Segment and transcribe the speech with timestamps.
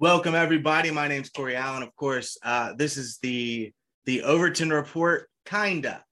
[0.00, 0.90] Welcome everybody.
[0.90, 1.82] My name's Corey Allen.
[1.82, 3.70] Of course, uh, this is the
[4.06, 6.02] the Overton Report, kinda.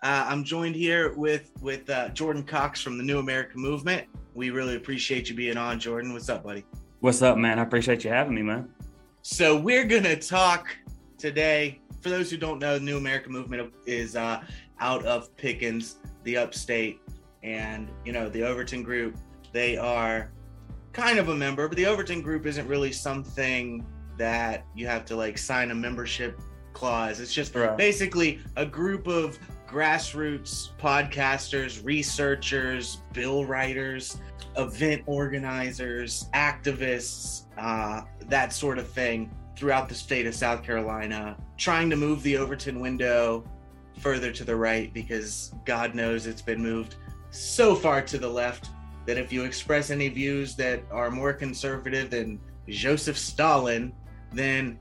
[0.00, 4.06] Uh, I'm joined here with with uh, Jordan Cox from the New American Movement.
[4.34, 6.12] We really appreciate you being on, Jordan.
[6.12, 6.64] What's up, buddy?
[7.00, 7.58] What's up, man?
[7.58, 8.72] I appreciate you having me, man.
[9.22, 10.68] So we're gonna talk
[11.20, 11.80] today.
[12.00, 14.42] For those who don't know, the New American Movement is uh,
[14.80, 17.00] out of Pickens, the upstate,
[17.42, 19.16] and you know the Overton Group.
[19.52, 20.32] They are
[20.92, 25.16] kind of a member, but the Overton Group isn't really something that you have to
[25.16, 26.40] like sign a membership
[26.72, 27.20] clause.
[27.20, 27.76] It's just Right.
[27.76, 34.18] basically a group of grassroots podcasters, researchers, bill writers,
[34.56, 41.90] event organizers, activists, uh, that sort of thing throughout the state of South Carolina, trying
[41.90, 43.44] to move the Overton window
[43.98, 46.96] further to the right because God knows it's been moved
[47.30, 48.70] so far to the left
[49.06, 53.92] that if you express any views that are more conservative than Joseph Stalin,
[54.32, 54.78] then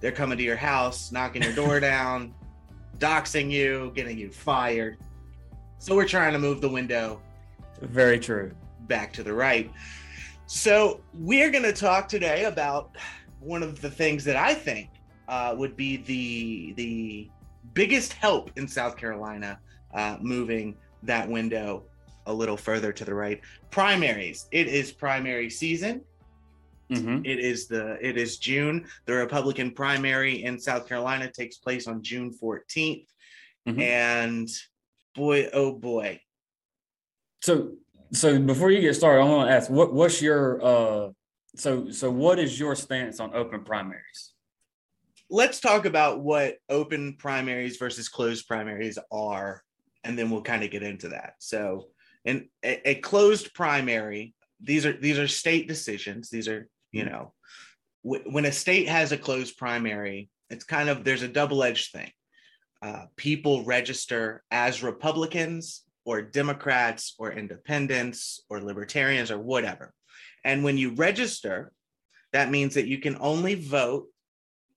[0.00, 2.34] they're coming to your house, knocking your door down,
[2.98, 4.98] doxing you, getting you fired.
[5.78, 7.20] So we're trying to move the window
[7.80, 8.52] Very true.
[8.82, 9.70] back to the right.
[10.46, 12.96] So we're going to talk today about
[13.40, 14.90] one of the things that I think
[15.28, 17.30] uh, would be the the
[17.74, 19.58] biggest help in South Carolina
[19.94, 21.84] uh, moving that window
[22.26, 23.40] a little further to the right.
[23.70, 24.46] Primaries.
[24.52, 26.02] It is primary season.
[26.90, 28.86] hmm It is the it is June.
[29.06, 33.06] The Republican primary in South Carolina takes place on June 14th.
[33.68, 33.80] Mhm.
[33.80, 34.48] And
[35.14, 36.20] boy, oh boy,
[37.42, 37.72] So,
[38.12, 41.10] so before you get started, I want to ask, what what's your uh,
[41.56, 44.34] so so what is your stance on open primaries?
[45.30, 49.62] let's talk about what open primaries versus closed primaries are,
[50.04, 51.34] and then we'll kind of get into that.
[51.38, 51.88] So,
[52.24, 56.30] in a, a closed primary, these are these are state decisions.
[56.30, 57.32] These are you know,
[58.04, 61.92] w- when a state has a closed primary, it's kind of there's a double edged
[61.92, 62.10] thing.
[62.80, 69.92] Uh, people register as Republicans or Democrats or Independents or Libertarians or whatever,
[70.44, 71.72] and when you register,
[72.32, 74.06] that means that you can only vote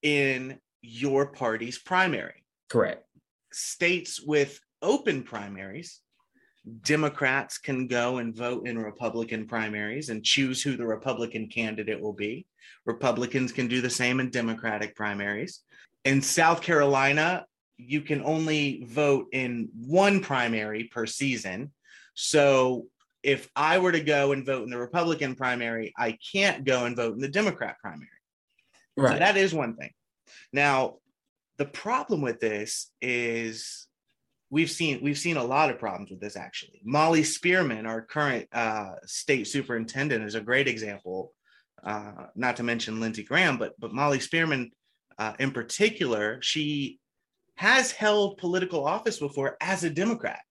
[0.02, 2.44] in your party's primary.
[2.70, 3.06] Correct.
[3.52, 6.00] States with open primaries,
[6.84, 12.14] Democrats can go and vote in Republican primaries and choose who the Republican candidate will
[12.14, 12.46] be.
[12.86, 15.62] Republicans can do the same in Democratic primaries.
[16.06, 17.46] In South Carolina,
[17.78, 21.72] you can only vote in one primary per season.
[22.14, 22.88] So
[23.24, 26.96] if I were to go and vote in the Republican primary, I can't go and
[26.96, 28.08] vote in the Democrat primary.
[28.98, 29.20] So Right.
[29.20, 29.92] that is one thing.
[30.52, 30.98] Now,
[31.58, 33.88] the problem with this is
[34.50, 36.82] we've seen we've seen a lot of problems with this actually.
[36.84, 41.34] Molly Spearman, our current uh, state superintendent, is a great example.
[41.84, 44.72] Uh, not to mention Lindsey Graham, but but Molly Spearman
[45.18, 47.00] uh, in particular, she
[47.56, 50.42] has held political office before as a Democrat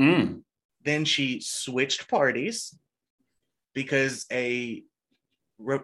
[0.00, 0.42] Mm.
[0.88, 2.76] Then she switched parties
[3.74, 4.82] because a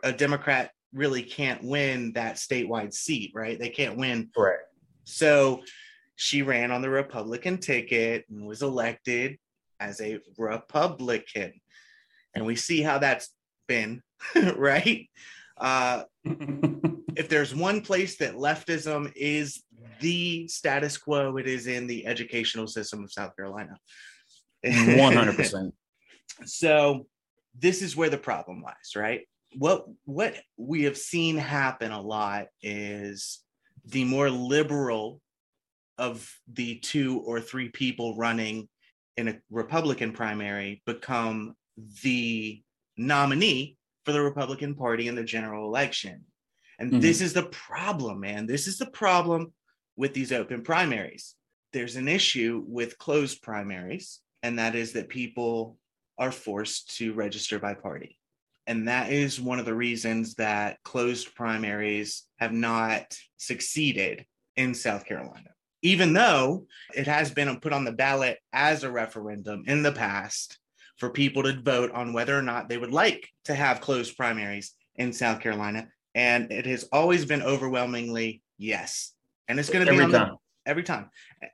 [0.02, 3.58] a Democrat really can't win that statewide seat, right?
[3.58, 4.30] They can't win.
[4.34, 4.68] Correct.
[5.04, 5.62] So
[6.16, 9.36] she ran on the Republican ticket and was elected
[9.80, 11.52] as a Republican.
[12.34, 13.30] And we see how that's
[13.66, 14.02] been,
[14.56, 15.08] right?
[15.58, 19.62] Uh, if there's one place that leftism is
[20.00, 23.76] the status quo, it is in the educational system of South Carolina.
[24.64, 25.74] One hundred percent.
[26.44, 27.06] so
[27.58, 29.22] this is where the problem lies right?
[29.56, 33.40] What what we have seen happen a lot is
[33.84, 35.20] the more liberal
[35.98, 38.68] of the two or three people running
[39.16, 41.54] in a republican primary become
[42.02, 42.60] the
[42.96, 46.24] nominee for the republican party in the general election.
[46.80, 47.00] And Mhm.
[47.00, 48.46] this is the problem man.
[48.46, 49.52] This is the problem
[49.94, 51.36] with these open primaries.
[51.72, 55.78] There's an issue with closed primaries and that is that people
[56.18, 58.18] are forced to register by party.
[58.66, 64.26] And that is one of the reasons that closed primaries have not succeeded
[64.56, 65.48] in South Carolina.
[65.80, 70.58] Even though it has been put on the ballot as a referendum in the past
[70.98, 74.74] for people to vote on whether or not they would like to have closed primaries
[74.96, 75.88] in South Carolina.
[76.14, 79.14] And it has always been overwhelmingly yes.
[79.48, 80.36] And it's going to be on the-.
[80.66, 81.10] Every time.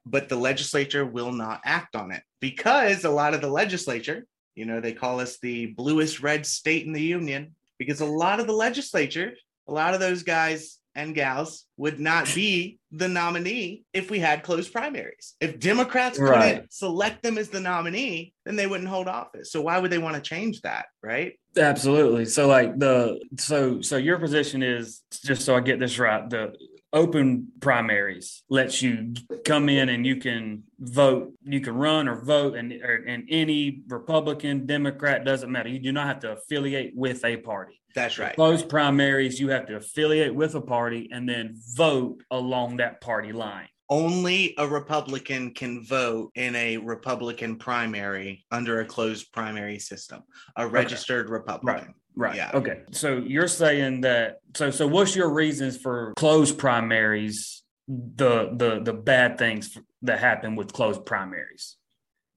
[0.07, 4.65] But the legislature will not act on it because a lot of the legislature, you
[4.67, 8.47] know, they call us the bluest red state in the union because a lot of
[8.47, 9.33] the legislature,
[9.69, 14.43] a lot of those guys and gals would not be the nominee if we had
[14.43, 15.35] closed primaries.
[15.41, 16.73] If Democrats couldn't Right.
[16.73, 19.53] select them as the nominee, then they wouldn't hold office.
[19.53, 21.39] So why would they want to change that, right?
[21.57, 22.25] Absolutely.
[22.25, 26.55] So like the so so your position is just so I get this right, the
[26.93, 29.15] open primaries lets you
[29.45, 33.83] come in and you can vote, you can run or vote and or, and any
[33.89, 35.69] Republican, Democrat doesn't matter.
[35.69, 37.81] You do not have to affiliate with a party.
[37.95, 38.35] That's right.
[38.35, 43.33] Closed primaries, you have to affiliate with a party and then vote along that party
[43.33, 43.69] line.
[43.89, 50.23] Only a Republican can vote in a Republican primary under a closed primary system,
[50.55, 51.87] a registered Republican.
[51.87, 51.95] Right.
[52.37, 52.51] Yeah.
[52.55, 52.83] Okay.
[52.93, 58.93] So you're saying that so so what's your reasons for closed primaries the the the
[58.93, 61.77] bad things that happen with closed primaries?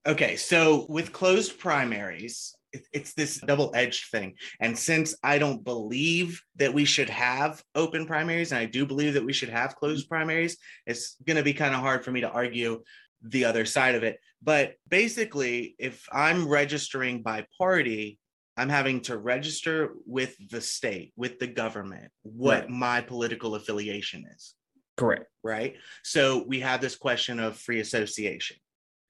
[0.06, 2.54] Okay, so with closed primaries,
[2.92, 4.36] it's this double edged thing.
[4.60, 9.14] And since I don't believe that we should have open primaries, and I do believe
[9.14, 12.22] that we should have closed primaries, it's going to be kind of hard for me
[12.22, 12.84] to argue
[13.22, 14.20] the other side of it.
[14.42, 18.20] But basically, if I'm registering by party,
[18.58, 22.70] I'm having to register with the state, with the government, what Right.
[22.70, 24.54] my political affiliation is,
[24.98, 25.26] Correct.
[25.44, 25.76] right?
[26.04, 28.58] So we have this question of free association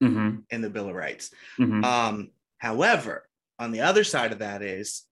[0.03, 0.39] Mm-hmm.
[0.49, 1.31] in the Bill of Rights.
[1.59, 1.83] mm-hmm.
[1.83, 3.27] Um, however,
[3.59, 5.03] on the other side of that is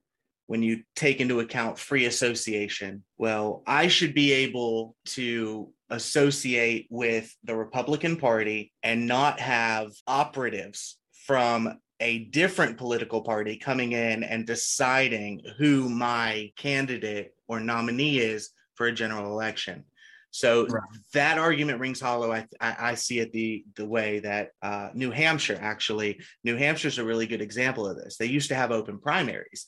[0.47, 7.33] when you take into account free association, well, I should be able to associate with
[7.45, 14.45] the Republican Party and not have operatives from a different political party coming in and
[14.45, 19.86] deciding who my candidate or nominee is for a general election.
[20.31, 20.81] So Right.
[21.13, 22.31] that argument rings hollow.
[22.31, 26.21] I, I, I see it the the way that uh, New Hampshire actually.
[26.44, 28.18] New Hampshire's a really good example of this.
[28.18, 29.65] They used to have open primaries,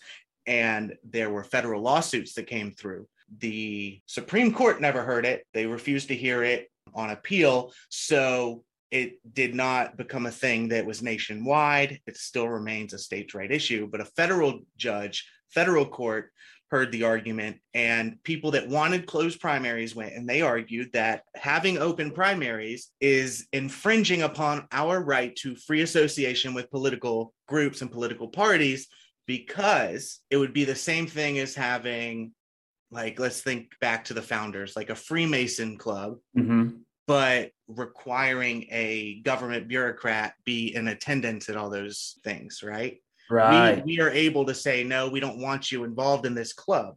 [0.48, 3.08] and there were federal lawsuits that came through.
[3.40, 5.46] The Supreme Court never heard it.
[5.54, 7.74] They refused to hear it on appeal.
[7.90, 12.00] So it did not become a thing that was nationwide.
[12.06, 16.30] It still remains a states' right issue, but a federal judge, federal court
[16.70, 21.78] heard the argument and people that wanted closed primaries went and they argued that having
[21.78, 28.28] open primaries is infringing upon our right to free association with political groups and political
[28.28, 28.88] parties
[29.28, 32.32] because it would be the same thing as having
[32.90, 36.70] like let's think back to the founders like a freemason club Mm-hmm.
[37.08, 42.98] But requiring a government bureaucrat be in attendance at all those things right
[43.30, 43.84] Right.
[43.84, 46.96] we, we are able to say no we don't want you involved in this club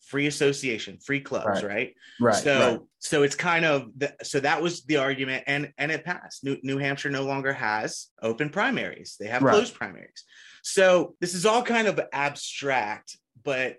[0.00, 1.64] free association free clubs Right.
[1.64, 2.34] right, right.
[2.42, 2.80] so right.
[3.00, 6.56] so it's kind of the, so that was the argument and and it passed new,
[6.62, 9.52] new hampshire no longer has open primaries they have Right.
[9.52, 10.24] closed primaries
[10.62, 13.76] so this is all kind of abstract but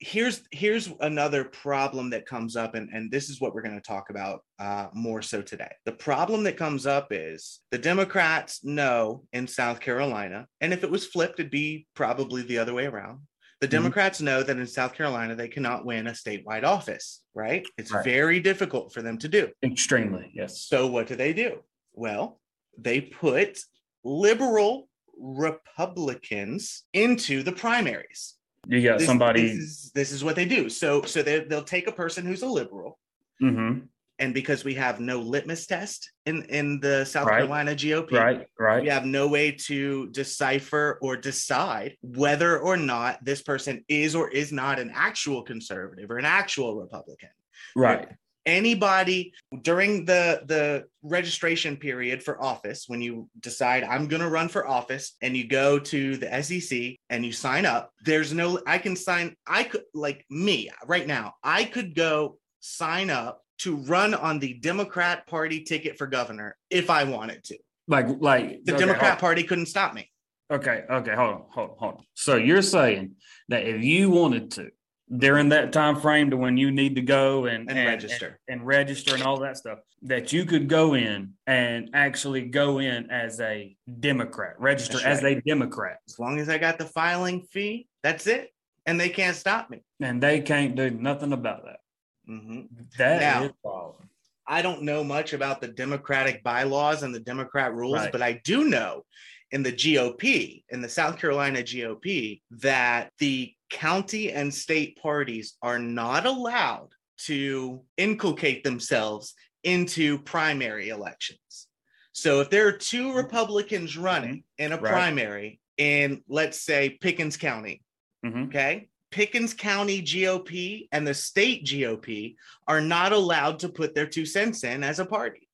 [0.00, 3.80] here's here's another problem that comes up and, and this is what we're going to
[3.82, 9.22] talk about uh, more so today the problem that comes up is the democrats know
[9.34, 13.20] in south carolina and if it was flipped it'd be probably the other way around
[13.60, 13.70] the Mhm.
[13.72, 18.04] democrats know that in south carolina they cannot win a statewide office right it's Right.
[18.04, 20.30] very difficult for them to do Extremely.
[20.34, 20.62] Yes.
[20.62, 21.60] so what do they do
[21.92, 22.40] well
[22.78, 23.58] they put
[24.02, 24.88] liberal
[25.18, 28.36] republicans into the primaries
[28.70, 29.42] You got this, somebody.
[29.42, 30.68] This is, this is what they do.
[30.68, 33.00] So so they they'll take a person who's a liberal,
[33.42, 33.80] mm-hmm.
[34.20, 37.38] and because we have no litmus test in in the South Right.
[37.38, 38.46] Carolina GOP, Right.
[38.56, 38.82] Right.
[38.82, 44.30] we have no way to decipher or decide whether or not this person is or
[44.30, 47.30] is not an actual conservative or an actual Republican.
[47.74, 48.08] Right.
[48.46, 49.32] Anybody
[49.62, 54.66] during the the registration period for office, when you decide I'm going to run for
[54.66, 58.60] office, and you go to the SEC and you sign up, there's no.
[58.66, 59.36] I can sign.
[59.46, 61.34] I could like me right now.
[61.42, 66.88] I could go sign up to run on the Democrat Party ticket for governor if
[66.88, 67.58] I wanted to.
[67.88, 70.10] Like like The okay, Democrat Party couldn't stop me.
[70.50, 72.04] Okay, okay, hold on, hold on, hold on.
[72.14, 73.16] So you're saying
[73.48, 74.70] that if you wanted to
[75.18, 78.38] during that time frame to when you need to go and, And register.
[78.48, 83.10] and, register and all that stuff, that you could go in and actually go in
[83.10, 87.42] as a Democrat, register That's as a Democrat, As long as I got the filing
[87.42, 88.52] fee, that's it,
[88.86, 89.82] and they can't stop me.
[90.00, 91.80] and they can't do nothing about that.
[92.28, 92.68] Mhm.
[92.96, 94.08] That is Now- a problem.
[94.46, 98.12] I don't know much about the Democratic bylaws and the Democrat rules, Right.
[98.12, 99.04] but I do know
[99.52, 105.78] in the GOP, in the South Carolina GOP, that the county and state parties are
[105.78, 106.88] not allowed
[107.26, 111.68] to inculcate themselves into primary elections.
[112.12, 114.92] So if there are two Republicans running in a Right.
[114.92, 117.82] primary in, let's say, Pickens County,
[118.24, 118.48] Mhm.
[118.48, 122.36] okay, Pickens County GOP and the state GOP
[122.66, 125.48] are not allowed to put their two cents in as a party.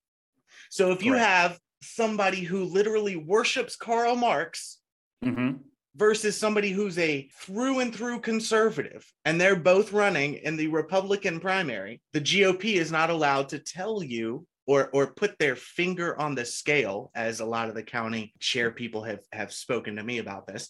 [0.70, 1.26] So if you Correct.
[1.26, 4.78] have somebody who literally worships Karl Marx
[5.24, 5.60] Mhm.
[5.96, 11.40] Versus somebody who's a through and through conservative and they're both running in the Republican
[11.40, 16.34] primary, the GOP is not allowed to tell you or or put their finger on
[16.34, 20.18] the scale as a lot of the county chair people have have spoken to me
[20.18, 20.68] about this.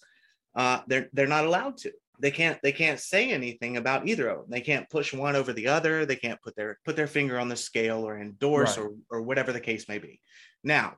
[0.55, 1.93] Uh, they're they're not allowed to.
[2.19, 4.47] They can't they can't say anything about either of them.
[4.51, 6.07] They can't push one over the other.
[6.07, 8.87] They can't put their put their finger on the scale or endorse Right.
[9.11, 10.21] or or whatever the case may be.
[10.65, 10.97] Now,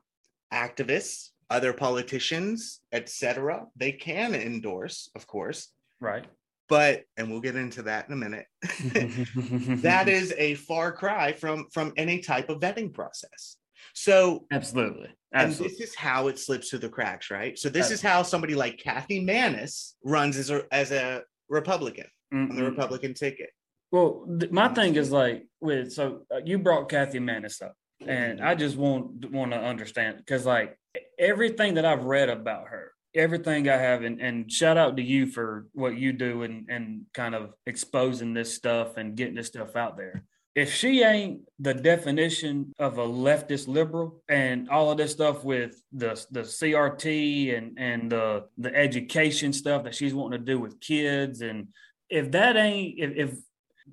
[0.53, 6.25] activists, other politicians, etc., they can endorse, of course, Right.
[6.67, 8.45] but and we'll get into that in a minute.
[9.81, 13.57] that is a far cry from from any type of vetting process.
[13.93, 15.09] So absolutely.
[15.33, 15.77] and Absolutely.
[15.77, 17.57] this is how it slips through the cracks, right?
[17.57, 22.55] So this is how somebody like Kathy Maness runs as a as a Republican on
[22.55, 23.49] the Republican ticket.
[23.91, 27.73] Well, th- my thing is like with so uh, you brought Kathy Maness up,
[28.05, 30.77] and I just want want to understand because like
[31.17, 35.27] everything that I've read about her, everything I have, and, and shout out to you
[35.27, 39.75] for what you do and and kind of exposing this stuff and getting this stuff
[39.75, 40.23] out there.
[40.55, 45.81] If she ain't the definition of a leftist liberal and all of this stuff with
[45.93, 50.79] the the CRT and and the the education stuff that she's wanting to do with
[50.79, 51.67] kids and
[52.09, 53.39] if that ain't if if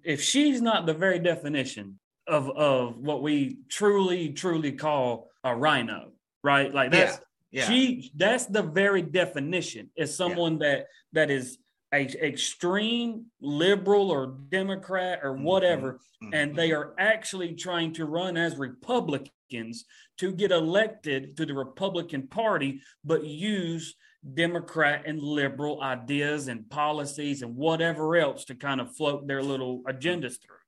[0.03, 6.11] if she's not the very definition of of what we truly truly call a RINO
[6.47, 7.19] right like that's
[7.51, 7.67] Yeah.
[7.69, 11.59] she that's the very definition is someone that that is
[11.93, 15.43] a extreme liberal or democrat or Mhm.
[15.43, 16.31] whatever Mhm.
[16.39, 19.85] and they are actually trying to run as republicans
[20.19, 23.95] to get elected to the republican party but use
[24.35, 29.83] democrat and liberal ideas and policies and whatever else to kind of float their little
[29.85, 30.63] agendas through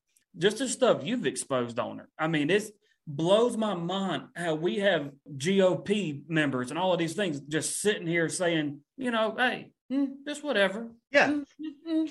[0.45, 2.71] just the stuff you've exposed on her i mean it's
[3.09, 8.07] blows my mind how we have GOP members and all of these things just sitting
[8.07, 10.88] here saying, you know, hey, mm, just whatever.
[11.11, 11.29] Yeah.
[11.31, 12.11] Mm, mm, mm,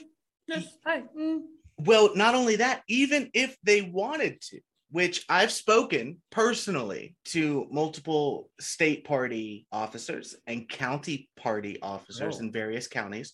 [0.50, 1.04] just hey.
[1.18, 1.42] mm.
[1.78, 8.50] Well, not only that, even if they wanted to, which I've spoken personally to multiple
[8.60, 12.40] state party officers and county party officers Oh.
[12.40, 13.34] in various counties,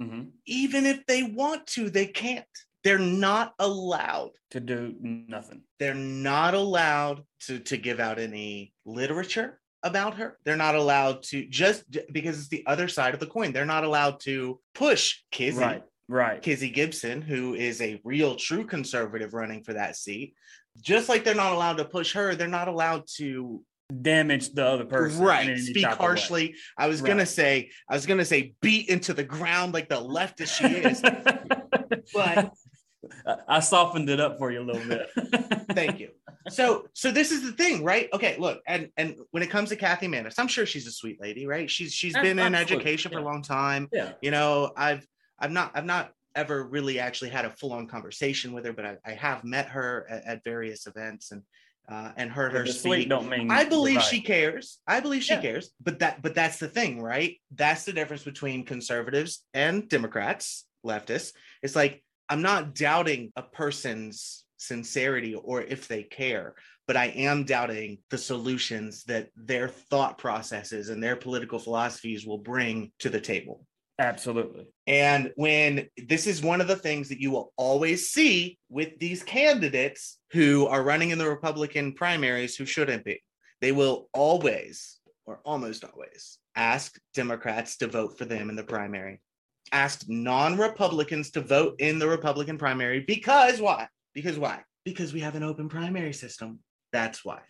[0.00, 0.30] Mhm.
[0.46, 2.46] even if they want to, they can't.
[2.84, 4.30] They're not allowed.
[4.50, 5.62] To do nothing.
[5.78, 10.38] They're not allowed to, to give out any literature about her.
[10.44, 13.52] They're not allowed to just because it's the other side of the coin.
[13.52, 15.60] They're not allowed to push Kizzy.
[15.60, 15.82] Right.
[16.08, 16.42] Right.
[16.42, 20.34] Kizzy Gibson, who is a real true conservative running for that seat.
[20.80, 23.62] Just like they're not allowed to push her, they're not allowed to
[24.00, 25.22] Damage the other person.
[25.22, 26.04] right speak type of way.
[26.04, 26.54] harshly.
[26.78, 30.56] I was gonna say, I was gonna say beat into the ground like the leftist
[30.56, 31.02] she is,
[32.14, 32.52] but
[33.48, 35.10] I- softened it up for you a little bit.
[35.72, 36.10] thank you.
[36.48, 38.08] So so this is the thing, right?
[38.12, 41.20] Okay, look, and and when it comes to Kathy Maness, I'm sure she's a sweet
[41.20, 41.70] lady, right?
[41.70, 43.88] She's she's been in Absolutely, education for a long time.
[43.92, 44.12] Yeah.
[44.20, 45.06] you know i've
[45.38, 48.96] i've not i've not ever really actually had a full-on conversation with her but i,
[49.04, 51.42] I have met her at, at various events and
[51.88, 54.04] uh, and heard her But the sweet speak don't mean i believe right.
[54.04, 55.40] she cares i believe she Yeah.
[55.42, 60.64] cares but that but that's the thing right that's the difference between conservatives and democrats
[60.86, 61.32] leftists
[61.62, 62.02] it's like
[62.32, 66.54] i'm not doubting a person's sincerity or if they care
[66.86, 72.38] but i am doubting the solutions that their thought processes and their political philosophies will
[72.38, 73.66] bring to the table.
[73.98, 74.66] Absolutely.
[74.86, 79.22] and when this is one of the things that you will always see with these
[79.22, 83.22] candidates who are running in the Republican primaries who shouldn't be,
[83.60, 89.20] they will always, or almost always, ask Democrats to vote for them in the primary,
[89.72, 93.88] ask non Republicans to vote in the Republican primary because why?
[94.14, 94.62] Because why?
[94.84, 96.60] Because we have an open primary system.
[96.92, 97.40] That's why.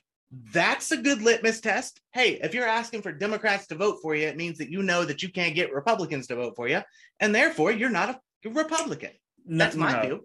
[0.52, 2.00] That's a good litmus test.
[2.12, 5.04] Hey, if you're asking for Democrats to vote for you, it means that you know
[5.04, 6.80] that you can't get Republicans to vote for you,
[7.20, 9.10] and therefore you're not a Republican.
[9.44, 10.00] No, That's my no.
[10.00, 10.24] view.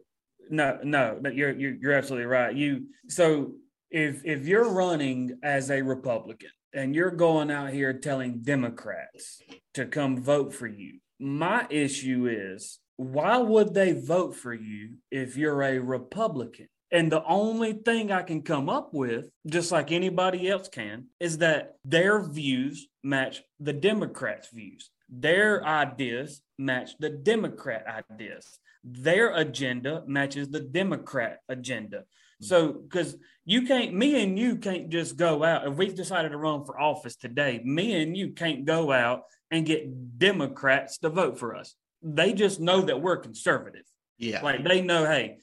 [0.49, 2.55] No, no, no, you're you're you're absolutely right.
[2.55, 3.53] You so
[3.91, 9.41] if if you're running as a Republican and you're going out here telling Democrats
[9.73, 15.37] to come vote for you, my issue is why would they vote for you if
[15.37, 16.67] you're a Republican?
[16.91, 21.39] And the only thing I can come up with, just like anybody else can, is
[21.39, 24.89] that their views match the Democrats' views.
[25.09, 28.59] Their ideas match the Democrat ideas
[28.89, 32.03] their agenda matches the Democrat agenda.
[32.39, 35.67] So, because you can't, me and you can't just go out.
[35.67, 39.65] If we decided to run for office today, me and you can't go out and
[39.65, 41.75] get Democrats to vote for us.
[42.01, 43.83] they just know that we're conservative.
[44.17, 44.41] Yeah.
[44.41, 45.37] Like they know, hey,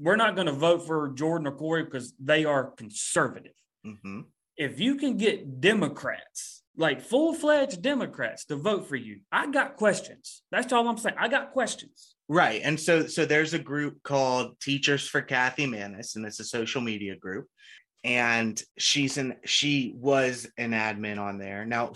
[0.00, 3.52] we're not going to vote for Jordan or Corey because they are conservative.
[3.84, 4.20] hmm
[4.56, 9.76] If you can get Democrats, like full fledged Democrats, to vote for you, I got
[9.76, 10.42] questions.
[10.50, 11.16] That's all I'm saying.
[11.18, 12.14] I got questions.
[12.28, 12.62] Right.
[12.64, 16.80] And so so there's a group called Teachers for Kathy Maness, and it's a social
[16.80, 17.46] media group.
[18.04, 21.64] And she's an she was an admin on there.
[21.66, 21.92] Now,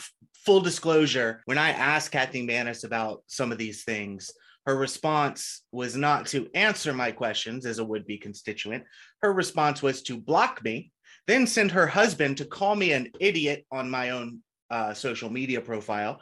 [0.46, 4.30] full disclosure, when I asked Kathy Maness about some of these things,
[4.64, 8.84] her response was not to answer my questions as a would-be constituent.
[9.22, 10.92] Her response was to block me,
[11.26, 15.60] then send her husband to call me an idiot on my own uh, social media
[15.60, 16.20] profile,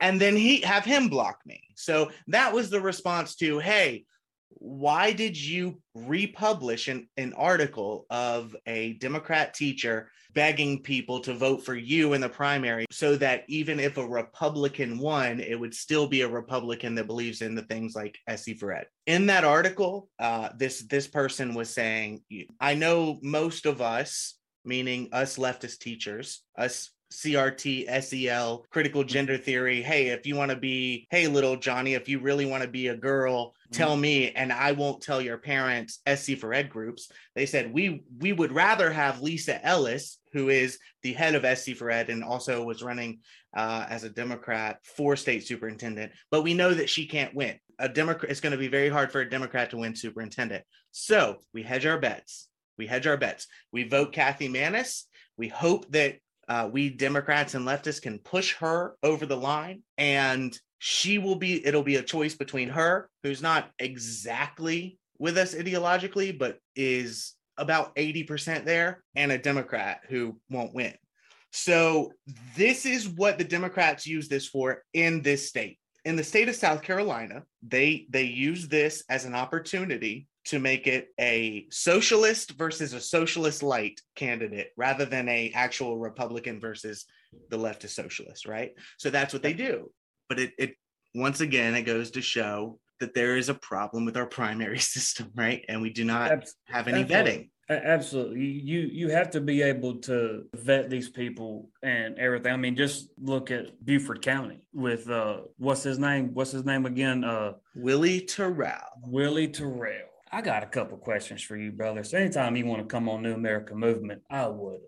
[0.00, 1.62] and then he have him block me.
[1.74, 4.04] So that was the response to, hey,
[4.58, 11.64] why did you republish an, an article of a Democrat teacher begging people to vote
[11.64, 16.06] for you in the primary so that even if a Republican won, it would still
[16.06, 18.86] be a Republican that believes in the things like SC for Ed.
[19.06, 22.22] In that article, uh, this this person was saying,
[22.60, 24.34] I know most of us,
[24.64, 29.80] meaning us leftist teachers, us CRT, SEL, critical gender theory.
[29.80, 32.88] Hey, if you want to be, hey, little Johnny, if you really want to be
[32.88, 36.00] a girl, tell me, and I won't tell your parents.
[36.08, 37.10] SC for Ed groups.
[37.34, 41.72] They said we we would rather have Lisa Ellis, who is the head of SC
[41.74, 43.20] for Ed and also was running
[43.56, 47.58] uh, as a Democrat for state superintendent, but we know that she can't win.
[47.78, 50.62] A Democrat, it's going to be very hard for a Democrat to win superintendent.
[50.92, 52.48] So we hedge our bets.
[52.78, 53.46] We hedge our bets.
[53.72, 55.04] We vote Kathy Maness.
[55.38, 56.16] We hope that
[56.48, 61.64] uh, we Democrats and leftists can push her over the line, and she will be.
[61.66, 67.92] It'll be a choice between her, who's not exactly with us ideologically, but is about
[67.96, 70.94] eighty percent there, and a Democrat who won't win.
[71.52, 72.12] So
[72.56, 75.78] this is what the Democrats use this for in this state.
[76.04, 80.86] In the state of South Carolina, they they use this as an opportunity to make
[80.86, 87.04] it a socialist versus a socialist light candidate rather than a actual Republican versus
[87.50, 88.72] the leftist socialist, right?
[88.98, 89.90] So that's what they do.
[90.28, 90.74] But it it
[91.14, 95.30] once again it goes to show that there is a problem with our primary system,
[95.34, 95.64] right?
[95.68, 97.50] And we do not have any vetting.
[97.68, 98.44] Absolutely.
[98.44, 102.52] You you have to be able to vet these people and everything.
[102.52, 106.32] I mean, just look at Beaufort County with uh what's his name?
[106.32, 107.24] What's his name again?
[107.24, 108.78] Uh Willie Terrell.
[109.02, 110.06] Willie Terrell.
[110.30, 112.04] I got a couple questions for you, brother.
[112.04, 114.80] So anytime you want to come on New American Movement, I would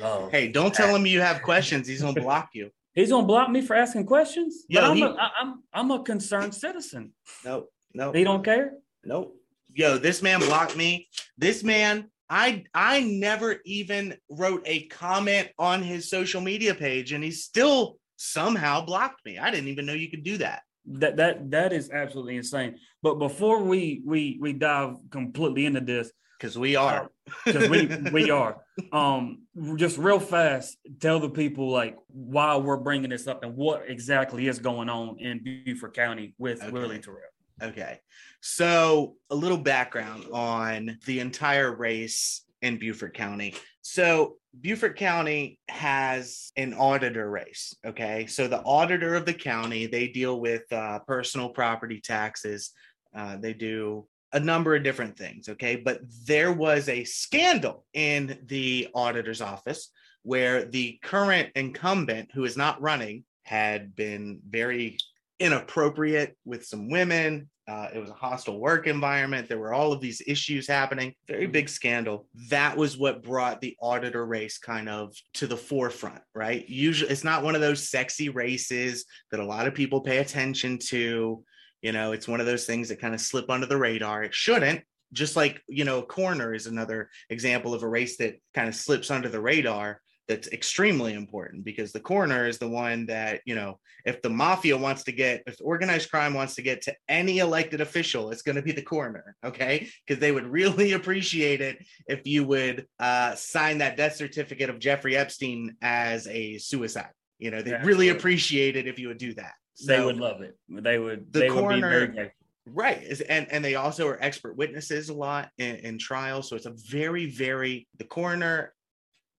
[0.00, 0.32] love.
[0.32, 1.86] Hey, don't tell him you have questions.
[1.86, 2.70] He's gonna block you.
[2.94, 4.64] He's gonna block me for asking questions.
[4.68, 7.12] Yo, but I'm, he- a, I, I'm I'm a concerned citizen.
[7.44, 8.12] No, no.
[8.12, 8.74] He don't care.
[9.04, 9.36] Nope.
[9.74, 11.08] Yo, this man blocked me.
[11.36, 17.24] This man, I I never even wrote a comment on his social media page, and
[17.24, 19.38] he still somehow blocked me.
[19.38, 20.62] I didn't even know you could do that.
[20.86, 22.76] That that that is absolutely insane.
[23.02, 27.10] But before we we we dive completely into this, Because we are.
[27.44, 28.60] because we we are
[28.92, 29.42] um
[29.76, 34.46] just real fast tell the people like why we're bringing this up and what exactly
[34.46, 36.70] is going on in Beaufort County with Okay.
[36.70, 37.20] Willie Terrell.
[37.62, 38.00] Okay.
[38.40, 43.54] So, a little background on the entire race in Beaufort County.
[43.80, 47.74] So, Beaufort County has an auditor race.
[47.86, 48.26] Okay.
[48.26, 52.72] So, the auditor of the county, they deal with uh, personal property taxes,
[53.16, 55.48] uh, they do a number of different things.
[55.48, 55.76] Okay.
[55.76, 59.90] But there was a scandal in the auditor's office
[60.22, 64.98] where the current incumbent, who is not running, had been very
[65.38, 67.48] inappropriate with some women.
[67.66, 69.48] Uh, it was a hostile work environment.
[69.48, 71.14] There were all of these issues happening.
[71.26, 72.26] Very big scandal.
[72.50, 76.68] That was what brought the auditor race kind of to the forefront, right?
[76.68, 80.78] Usually, it's not one of those sexy races that a lot of people pay attention
[80.88, 81.42] to.
[81.84, 84.22] You know, it's one of those things that kind of slip under the radar.
[84.22, 84.80] It shouldn't.
[85.12, 88.74] Just like, you know, a coroner is another example of a race that kind of
[88.74, 93.54] slips under the radar that's extremely important because the coroner is the one that you
[93.54, 97.40] know if the mafia wants to get if organized crime wants to get to any
[97.40, 101.76] elected official it's going to be the coroner okay because they would really appreciate it
[102.06, 107.50] if you would uh, sign that death certificate of jeffrey epstein as a suicide you
[107.50, 109.52] know they Yeah, really appreciate it if you would do that
[109.86, 110.56] they So- would love it.
[110.68, 112.30] They would The they would be very coroner- grateful.
[112.66, 113.20] Right.
[113.28, 116.48] And and they also are expert witnesses a lot in, in trials.
[116.48, 118.72] So it's a very, very the coroner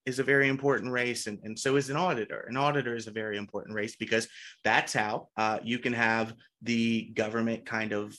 [0.06, 2.46] is a very important race, and, and so is an auditor.
[2.48, 4.28] An auditor is a very important race because
[4.64, 8.16] that's how uh, you can have the government kind of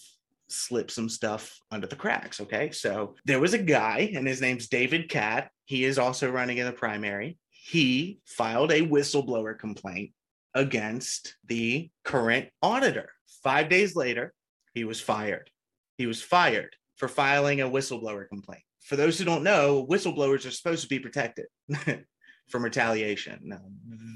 [0.48, 2.40] slip some stuff under the cracks.
[2.40, 2.72] Okay.
[2.72, 5.50] So there was a guy, and his name's David Cat.
[5.66, 7.38] He is also running in the primary.
[7.50, 10.10] He filed a whistleblower complaint
[10.56, 13.10] against the current auditor.
[13.44, 14.32] Five days later,
[14.74, 15.50] he was fired.
[15.98, 18.62] He was fired for filing a whistleblower complaint.
[18.82, 21.46] For those who don't know, whistleblowers are supposed to be protected
[22.48, 23.38] from retaliation.
[23.42, 23.58] No,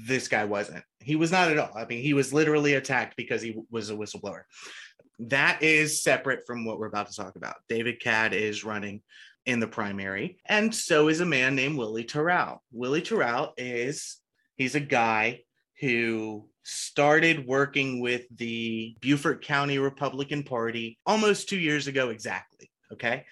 [0.07, 0.83] this guy wasn't.
[0.99, 1.77] He was not at all.
[1.77, 4.41] I mean, he was literally attacked because he was a whistleblower.
[5.19, 7.57] That is separate from what we're about to talk about.
[7.69, 9.03] David Cad is running
[9.45, 12.63] in the primary, and so is a man named Willie Terrell.
[12.71, 14.17] Willie Terrell is
[14.55, 15.41] he's a guy
[15.81, 22.69] who started working with the Beaufort County Republican Party almost two years ago exactly.
[22.93, 23.25] Okay.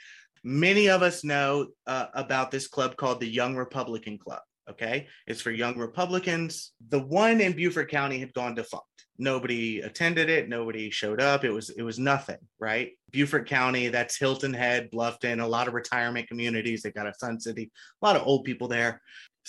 [0.43, 4.41] Many of us know uh, about this club called the Young Republican Club.
[4.69, 5.07] Okay.
[5.27, 6.71] It's for young Republicans.
[6.89, 8.85] The one in Beaufort County had gone defunct.
[9.21, 10.47] Nobody attended it.
[10.47, 11.43] Nobody showed up.
[11.43, 12.91] It was, it was nothing, right?
[13.11, 16.81] Beaufort County, that's Hilton Head, Bluffton, a lot of retirement communities.
[16.81, 17.69] They got a Sun City,
[18.01, 19.01] a lot of old people there.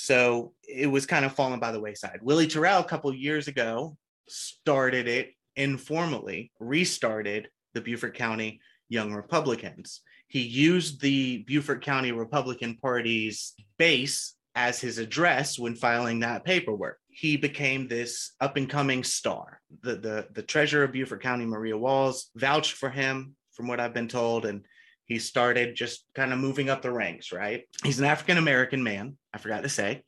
[0.03, 2.21] So it was kind of falling by the wayside.
[2.23, 10.01] Willie Terrell, a couple years ago, started it informally, restarted the Beaufort County Young Republicans.
[10.27, 16.99] He used the Beaufort County Republican Party's base as his address when filing that paperwork.
[17.09, 19.61] He became this up and coming star.
[19.83, 23.95] The, the, the treasurer of Beaufort County, Maria Walls, vouched for him, from what I've
[23.95, 24.65] been told, and
[25.11, 27.65] he started just kind of moving up the ranks, right?
[27.83, 30.05] He's an African American man, I forgot to say.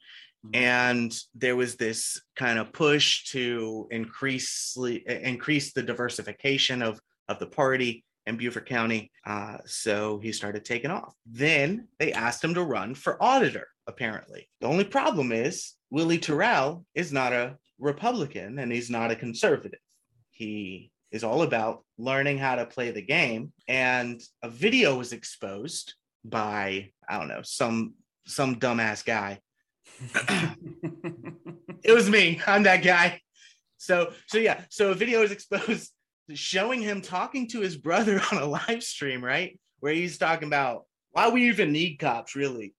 [0.47, 0.55] Mm-hmm.
[0.55, 4.77] And there was this kind of push to increase
[5.09, 9.11] increase the diversification of, of the party in Beaufort County.
[9.27, 11.13] Uh, so he started taking off.
[11.27, 14.49] Then they asked him to run for auditor, apparently.
[14.61, 19.81] The only problem is Willie Terrell is not a Republican and he's not a conservative.
[20.31, 23.53] He is all about learning how to play the game.
[23.69, 25.95] And a video was exposed
[26.25, 27.95] by, I don't know, some
[28.27, 29.41] some dumbass guy.
[31.85, 32.41] it was me.
[32.47, 33.21] I'm that guy.
[33.77, 35.93] So so yeah, so a video was exposed
[36.35, 39.59] showing him talking to his brother on a live stream, right?
[39.81, 42.75] Where he's talking about why we even need cops, really.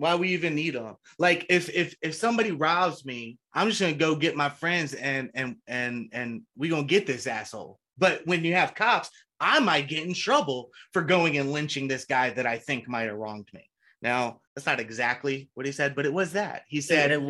[0.00, 0.96] Why we even need them?
[1.18, 5.30] Like if if if somebody robs me, I'm just gonna go get my friends and
[5.34, 7.78] and and and we gonna get this asshole.
[7.98, 12.06] But when you have cops, I might get in trouble for going and lynching this
[12.06, 13.68] guy that I think might have wronged me.
[14.00, 17.20] Now that's not exactly what he said, but it was that he said it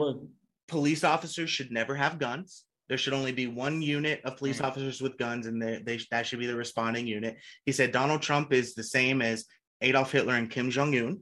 [0.68, 2.62] police officers should never have guns.
[2.88, 6.24] There should only be one unit of police officers with guns, and they, they that
[6.24, 7.36] should be the responding unit.
[7.66, 9.46] He said Donald Trump is the same as
[9.80, 11.20] Adolf Hitler and Kim Jong Un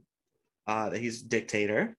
[0.68, 1.96] uh, that he's dictator.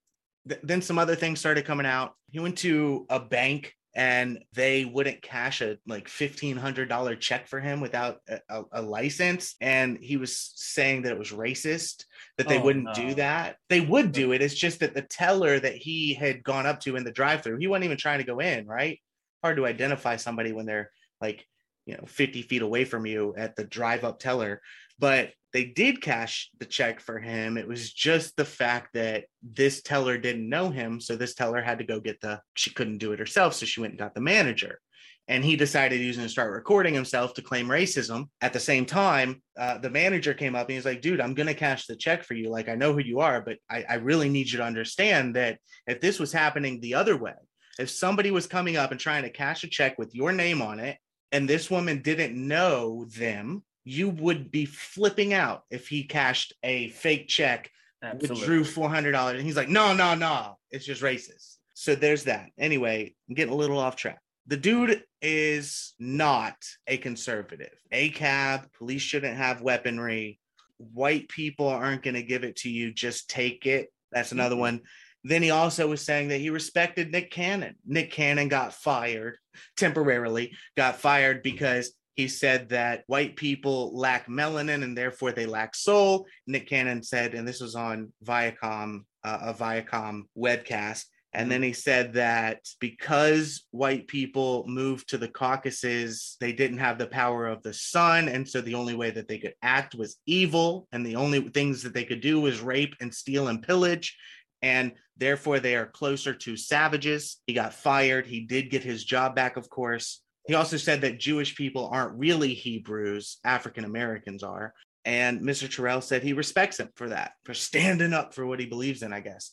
[0.47, 2.13] Th- then some other things started coming out.
[2.31, 7.81] He went to a bank and they wouldn't cash a like $1500 check for him
[7.81, 12.05] without a, a, a, license and he was saying that it was racist
[12.37, 12.93] that they oh, wouldn't no.
[12.93, 16.67] do that they would do it it's just that the teller that he had gone
[16.67, 18.99] up to in the drive through he wasn't even trying to go in right
[19.43, 21.45] hard to identify somebody when they're like
[21.87, 24.61] you know 50 feet away from you at the drive up teller
[24.99, 27.57] but they did cash the check for him.
[27.57, 30.99] It was just the fact that this teller didn't know him.
[30.99, 33.53] So this teller had to go get the, she couldn't do it herself.
[33.55, 34.79] So she went and got the manager.
[35.27, 38.29] And he decided he was going to start recording himself to claim racism.
[38.41, 41.47] At the same time, uh, the manager came up and he's like, dude, I'm going
[41.47, 42.49] to cash the check for you.
[42.49, 45.59] Like, I know who you are, but I, I really need you to understand that
[45.85, 47.35] if this was happening the other way,
[47.77, 50.79] if somebody was coming up and trying to cash a check with your name on
[50.79, 50.97] it,
[51.31, 56.89] and this woman didn't know them, you would be flipping out if he cashed a
[56.89, 57.71] fake check,
[58.03, 58.29] Absolutely.
[58.29, 62.25] withdrew four hundred dollars, and he's like, "No, no, no, it's just racist." So there's
[62.25, 62.51] that.
[62.57, 64.19] Anyway, I'm getting a little off track.
[64.45, 66.55] The dude is not
[66.87, 67.73] a conservative.
[67.91, 70.39] ACAB, police shouldn't have weaponry.
[70.77, 72.93] White people aren't going to give it to you.
[72.93, 73.91] Just take it.
[74.11, 74.61] That's another mm-hmm.
[74.61, 74.81] one.
[75.23, 77.75] Then he also was saying that he respected Nick Cannon.
[77.85, 79.37] Nick Cannon got fired
[79.75, 85.75] temporarily, got fired because he said that white people lack melanin and therefore they lack
[85.75, 86.25] soul.
[86.47, 91.05] Nick Cannon said, and this was on Viacom, uh, a Viacom webcast.
[91.33, 96.97] And then he said that because white people moved to the Caucasus, they didn't have
[96.97, 98.27] the power of the sun.
[98.27, 100.87] And so the only way that they could act was evil.
[100.91, 104.17] And the only things that they could do was rape and steal and pillage.
[104.63, 107.37] And therefore, they are closer to savages.
[107.45, 108.25] He got fired.
[108.25, 110.21] He did get his job back, of course.
[110.49, 114.73] He also said that Jewish people aren't really Hebrews, African Americans are.
[115.05, 115.71] And Mr.
[115.71, 119.13] Terrell said he respects him for that, for standing up for what he believes in,
[119.13, 119.51] I guess.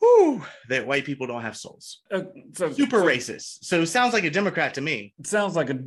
[0.00, 2.00] Whew, that white people don't have souls.
[2.10, 2.22] Uh,
[2.56, 3.58] so, Super so, racist.
[3.62, 5.14] So sounds like a Democrat to me.
[5.22, 5.78] Sounds like a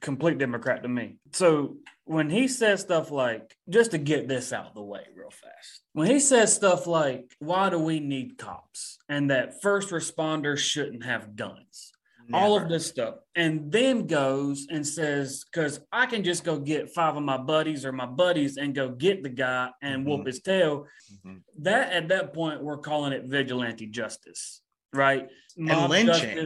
[0.00, 1.16] complete Democrat to me.
[1.32, 5.30] So when he says stuff like, just to get this out of the way real
[5.30, 8.98] fast, when he says stuff like, why do we need cops?
[9.08, 11.92] And that first responders shouldn't have guns
[12.32, 16.90] all of this stuff, and then goes and says, "Because I can just go get
[16.94, 20.26] five of my buddies or my buddies and go get the guy and whoop Mhm.
[20.26, 20.86] his tail."
[21.24, 21.42] Mhm.
[21.58, 24.62] That at that point, we're calling it vigilante justice,
[24.92, 25.28] right?
[25.56, 26.38] Mob lynching.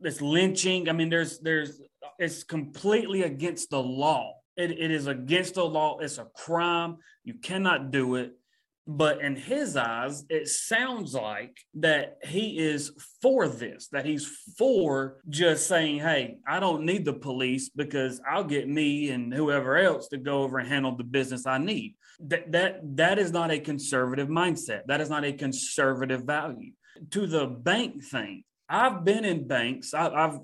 [0.00, 0.88] It's lynching.
[0.88, 1.80] I mean, there's there's
[2.18, 4.34] it's completely against the law.
[4.56, 5.98] It, it is against the law.
[5.98, 6.98] It's a crime.
[7.24, 8.34] You cannot do it.
[8.86, 14.26] But in his eyes, it sounds like that he is for this, that he's
[14.58, 19.76] for just saying, hey, I don't need the police because I'll get me and whoever
[19.76, 21.94] else to go over and handle the business I need.
[22.26, 24.82] That that that is not a conservative mindset.
[24.86, 26.72] That is not a conservative value.
[27.10, 29.94] To the bank thing, I've been in banks.
[29.94, 30.38] I, I've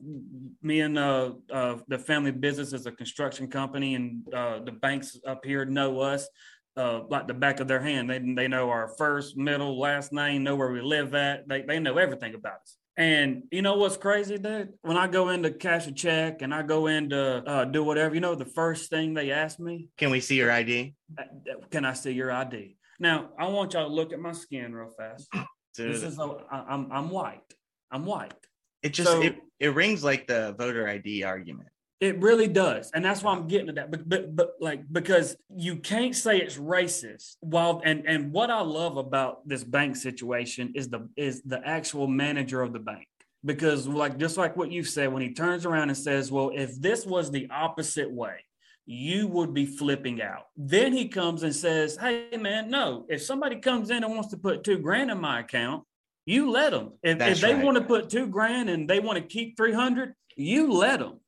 [0.63, 5.19] me and uh, uh, the family business is a construction company, and uh, the banks
[5.27, 6.29] up here know us
[6.79, 8.09] uh, like the back of their hand.
[8.09, 11.49] They they know our first, middle, last name, know where we live at.
[11.49, 12.77] They they know everything about us.
[12.97, 14.71] And you know what's crazy, dude?
[14.83, 17.85] When I go in to cash a check and I go in to uh, do
[17.85, 20.95] whatever, you know, the first thing they ask me, Can we see your ID?
[21.19, 21.23] uh,
[21.71, 24.91] "Can I see your ID?" Now I want y'all to look at my skin real
[24.97, 25.29] fast.
[25.77, 27.55] This Dude, is a, I, I'm I'm white.
[27.93, 28.35] I'm white.
[28.83, 31.69] it just so- it, it rings like the voter ID argument.
[32.01, 33.91] It really does, and that's why I'm getting to that.
[33.91, 37.37] But but but like because you can't say it's racist.
[37.41, 42.07] While and and what I love about this bank situation is the is the actual
[42.07, 43.09] manager of the bank.
[43.45, 46.81] Because like just like what you said, when he turns around and says, "Well, if
[46.81, 48.45] this was the opposite way."
[48.91, 50.47] You would be flipping out.
[50.57, 54.39] Then he comes and says, Hey, man, no, if somebody comes in and wants to
[54.39, 55.85] put two grand in my account,
[56.25, 56.93] you let them.
[57.03, 57.65] If, if they right.
[57.65, 61.21] want to put two grand and they want to keep 300, you let them.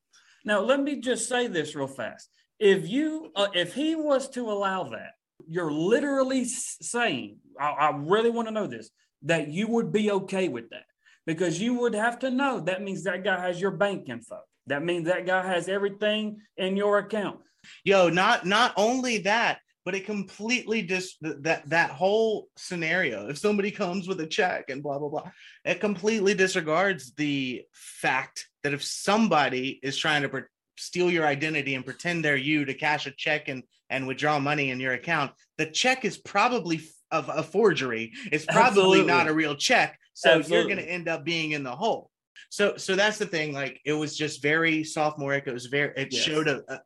[0.44, 2.28] Now, let me just say this real fast.
[2.58, 5.12] If you, uh, if he was to allow that,
[5.48, 8.90] you're literally saying, I, I really want to know this,
[9.22, 10.84] that you would be okay with that
[11.26, 14.40] because you would have to know that means that guy has your bank info.
[14.66, 17.40] That means that guy has everything in your account.
[17.84, 23.28] Yo, not not only that, but it completely dis that that whole scenario.
[23.28, 25.30] If somebody comes with a check and blah blah blah,
[25.64, 30.42] it completely disregards the fact that if somebody is trying to pre-
[30.76, 34.70] steal your identity and pretend they're you to cash a check and and withdraw money
[34.70, 38.12] in your account, the check is probably of a forgery.
[38.30, 39.04] It's probably Absolutely.
[39.06, 39.98] not a real check.
[40.14, 42.10] So you're going to end up being in the hole.
[42.50, 43.52] So so that's the thing.
[43.52, 45.46] Like it was just very sophomoric.
[45.46, 45.92] It was very.
[45.96, 46.22] It Yes.
[46.22, 46.80] showed a, a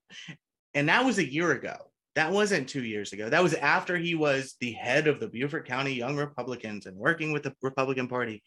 [0.75, 1.77] and that was a year ago.
[2.17, 3.29] That wasn't two years ago.
[3.29, 7.33] That was after he was the head of the Beaufort County Young Republicans and working
[7.33, 8.43] with the Republican Party.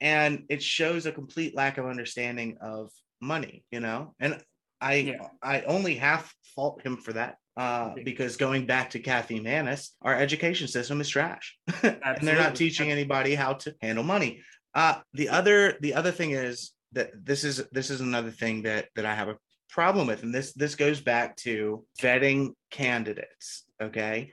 [0.00, 4.14] And it shows a complete lack of understanding of money, you know.
[4.18, 4.42] And
[4.80, 5.28] I Yeah.
[5.42, 7.36] I only half fault him for that.
[7.56, 11.58] Uh, because going back to Kathy Maness, our education system is trash.
[11.82, 14.40] and they're not teaching anybody how to handle money.
[14.74, 18.88] Uh, the other the other thing is that this is this is another thing that
[18.94, 19.36] that I have a
[19.68, 23.64] problem with, and this this goes back to vetting candidates.
[23.82, 24.32] Okay,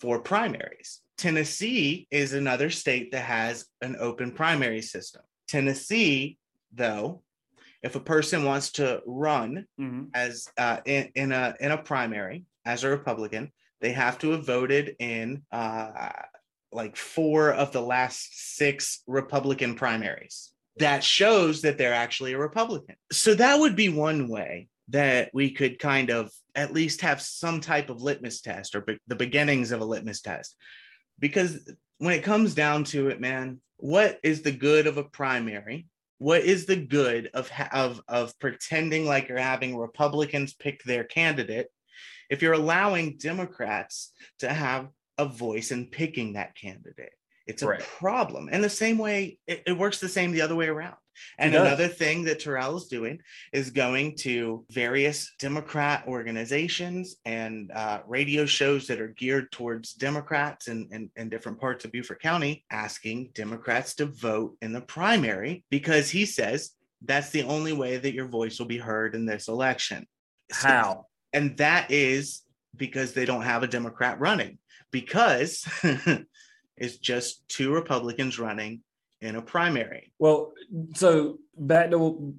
[0.00, 5.22] for primaries, Tennessee is another state that has an open primary system.
[5.48, 6.38] Tennessee,
[6.72, 7.22] though,
[7.82, 10.08] if a person wants to run Mhm.
[10.14, 14.46] as uh, in, in a in a primary as a Republican, they have to have
[14.46, 16.10] voted in uh,
[16.72, 20.50] like four of the last six Republican primaries.
[20.78, 22.96] That shows that they're actually a Republican.
[23.12, 27.60] So that would be one way that we could kind of at least have some
[27.60, 30.56] type of litmus test or be- the beginnings of a litmus test.
[31.18, 31.58] Because
[31.98, 35.86] when it comes down to it, man, what is the good of a primary?
[36.18, 41.68] What is the good of of of pretending like you're having Republicans pick their candidate
[42.30, 47.12] if you're allowing Democrats to have a voice in picking that candidate?
[47.46, 47.82] It's a Correct.
[47.82, 48.48] problem.
[48.50, 50.96] And the same way, it, it works the same the other way around.
[51.38, 53.20] And another thing that Terrell is doing
[53.52, 60.68] is going to various Democrat organizations and uh, radio shows that are geared towards Democrats
[60.68, 65.64] in, in, in different parts of Beaufort County, asking Democrats to vote in the primary
[65.70, 66.70] because he says
[67.04, 70.06] that's the only way that your voice will be heard in this election.
[70.50, 71.06] How?
[71.34, 72.42] and that is
[72.76, 74.58] because they don't have a Democrat running,
[74.90, 75.66] because
[76.76, 78.80] it's just two Republicans running
[79.24, 80.12] in a primary.
[80.18, 80.52] Well,
[80.94, 82.34] so back to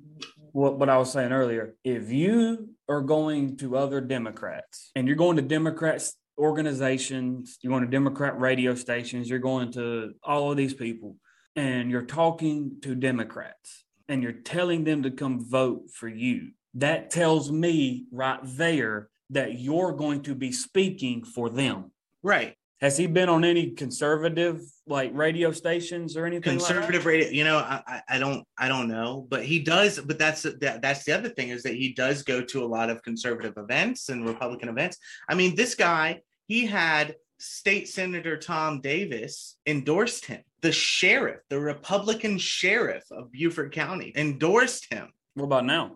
[0.51, 1.75] what, what I was saying earlier.
[1.83, 7.83] If you are going to other Democrats and you're going to Democrats organizations, you're going
[7.83, 11.15] to Democrat radio stations, you're going to all of these people,
[11.55, 17.09] and you're talking to Democrats and you're telling them to come vote for you, that
[17.09, 21.91] tells me right there that you're going to be speaking for them.
[22.21, 22.55] Right.
[22.81, 26.57] Has he been on any conservative like radio stations or anything?
[26.57, 29.99] Conservative like radio, you know, I, I don't I don't know, but he does.
[29.99, 32.89] But that's that, that's the other thing is that he does go to a lot
[32.89, 34.97] of conservative events and Republican events.
[35.29, 40.41] I mean, this guy he had State Senator Tom Davis endorsed him.
[40.61, 45.09] The sheriff, the Republican sheriff of Beaufort County, endorsed him.
[45.35, 45.95] What about now?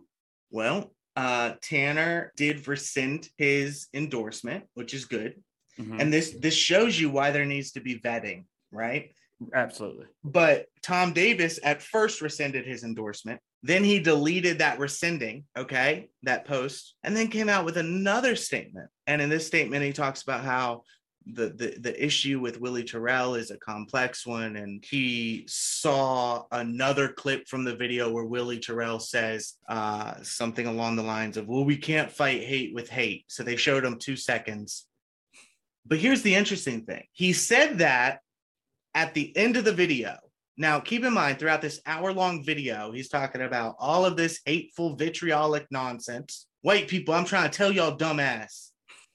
[0.51, 5.35] Well, uh, Tanner did rescind his endorsement, which is good.
[5.79, 5.99] Mm-hmm.
[5.99, 9.11] And this this shows you why there needs to be vetting, right?
[9.53, 10.05] Absolutely.
[10.23, 13.39] But Tom Davis at first rescinded his endorsement.
[13.63, 18.89] Then he deleted that rescinding, okay, that post, and then came out with another statement.
[19.07, 20.83] And in this statement, he talks about how
[21.25, 27.09] the, the the issue with Willie Terrell is a complex one, and he saw another
[27.09, 31.65] clip from the video where Willie Terrell says uh, something along the lines of, "Well,
[31.65, 34.85] we can't fight hate with hate." So they showed him two seconds.
[35.85, 38.19] But here's the interesting thing: he said that
[38.93, 40.17] at the end of the video.
[40.57, 44.97] Now, keep in mind, throughout this hour-long video, he's talking about all of this hateful,
[44.97, 46.47] vitriolic nonsense.
[46.61, 48.71] White people, I'm trying to tell y'all, dumbass.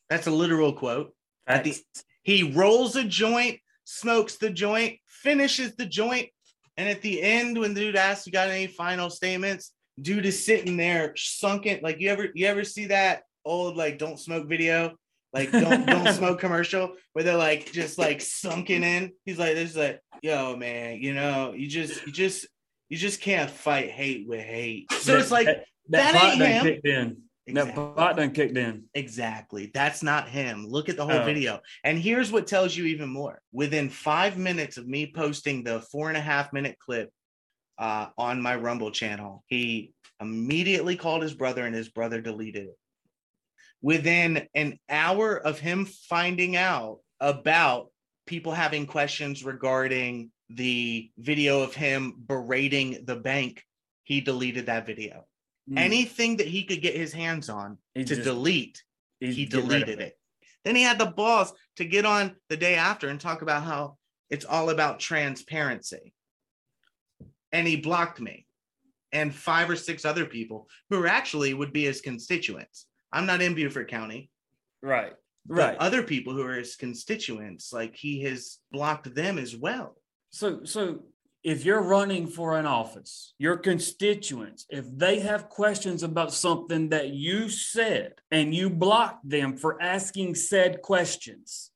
[0.08, 1.14] That's a literal quote.
[1.46, 1.76] At the,
[2.22, 6.30] he rolls a joint, smokes the joint, finishes the joint,
[6.78, 10.44] and at the end, when the dude asks, "You got any final statements?" Dude is
[10.44, 11.80] sitting there sunken.
[11.82, 14.96] Like you ever you ever see that old like don't smoke video,
[15.34, 19.12] like don't don't smoke commercial where they're like just like sunken in.
[19.24, 22.46] He's like this is like yo man, you know you just you just
[22.88, 24.90] you just can't fight hate with hate.
[24.92, 27.16] So that, it's like that, that, that ain't him.
[27.46, 27.74] Exactly.
[27.74, 28.84] That bot done kicked in.
[28.94, 29.70] Exactly.
[29.74, 30.66] That's not him.
[30.66, 31.24] Look at the whole oh.
[31.24, 31.60] video.
[31.82, 33.38] And here's what tells you even more.
[33.52, 37.10] Within five minutes of me posting the four and a half minute clip
[37.78, 42.76] uh, on my Rumble channel, he immediately called his brother and his brother deleted it.
[43.84, 47.88] Within an hour of him finding out about
[48.26, 53.62] people having questions regarding the video of him berating the bank,
[54.04, 55.26] he deleted that video.
[55.70, 55.78] Mm.
[55.78, 58.82] Anything that he could get his hands on he to just, delete,
[59.20, 60.00] he deleted it.
[60.00, 60.18] it.
[60.64, 63.98] Then he had the balls to get on the day after and talk about how
[64.30, 66.14] it's all about transparency.
[67.52, 68.46] And he blocked me
[69.12, 72.86] and five or six other people who actually would be his constituents.
[73.14, 74.28] I'm not in Beaufort County.
[74.82, 75.12] Right.
[75.46, 75.76] Right.
[75.78, 79.96] Other people who are his constituents, like he has blocked them as well.
[80.30, 81.04] So so
[81.44, 87.10] if you're running for an office, your constituents, if they have questions about something that
[87.10, 91.70] you said and you block them for asking said questions,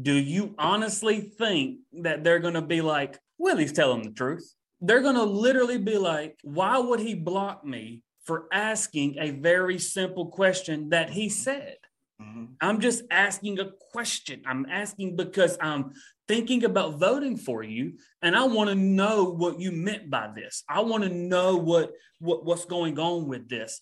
[0.00, 4.54] do you honestly think that they're going to be like, well, he's telling the truth?
[4.80, 9.78] They're going to literally be like, why would he block me for asking a very
[9.78, 11.76] simple question that he said?
[12.20, 12.44] Mm-hmm.
[12.60, 14.42] I'm just asking a question.
[14.46, 15.92] I'm asking because I'm
[16.28, 20.62] thinking about voting for you and I want to know what you meant by this.
[20.68, 23.80] I want to know what, what what's going on with this.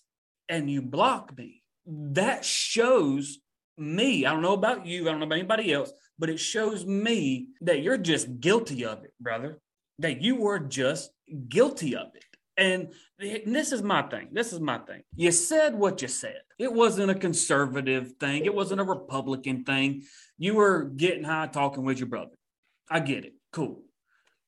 [0.49, 1.61] And you block me.
[1.85, 3.39] That shows
[3.77, 6.85] me, I don't know about you, I don't know about anybody else, but it shows
[6.85, 9.59] me that you're just guilty of it, brother.
[9.99, 11.11] That you were just
[11.47, 12.25] guilty of it.
[12.57, 14.29] And this is my thing.
[14.31, 15.01] This is my thing.
[15.15, 16.41] You said what you said.
[16.59, 18.45] It wasn't a conservative thing.
[18.45, 20.03] It wasn't a Republican thing.
[20.37, 22.35] You were getting high talking with your brother.
[22.89, 23.33] I get it.
[23.51, 23.81] Cool.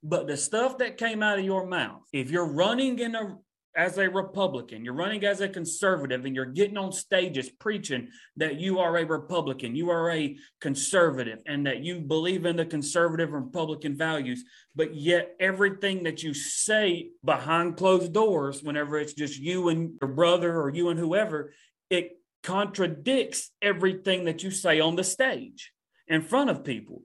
[0.04, 3.38] But the stuff that came out of your mouth, if you're running in a
[3.76, 8.60] as a Republican, you're running as a conservative, and you're getting on stages preaching that
[8.60, 13.32] you are a Republican, you are a conservative, and that you believe in the conservative
[13.32, 14.44] Republican values,
[14.76, 20.12] but yet everything that you say behind closed doors, whenever it's just you and your
[20.12, 21.54] brother or you and whoever,
[21.90, 25.72] it contradicts everything that you say on the stage
[26.08, 27.02] in front of people